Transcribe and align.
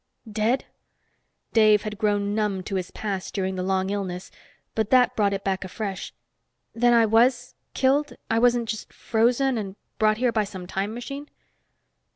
"Dead?" 0.31 0.65
Dave 1.53 1.83
had 1.83 1.99
grown 1.99 2.33
numbed 2.33 2.65
to 2.65 2.73
his 2.73 2.89
past 2.89 3.35
during 3.35 3.53
the 3.53 3.61
long 3.61 3.91
illness, 3.91 4.31
but 4.73 4.89
that 4.89 5.15
brought 5.15 5.31
it 5.31 5.43
back 5.43 5.63
afresh. 5.63 6.11
"Then 6.73 6.91
I 6.91 7.05
was 7.05 7.53
killed? 7.75 8.13
I 8.27 8.39
wasn't 8.39 8.67
just 8.67 8.91
frozen 8.91 9.59
and 9.59 9.75
brought 9.99 10.17
here 10.17 10.31
by 10.31 10.43
some 10.43 10.65
time 10.65 10.95
machine?" 10.95 11.29